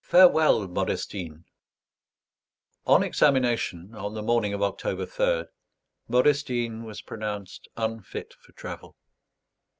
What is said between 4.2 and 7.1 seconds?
morning of October 3rd, Modestine was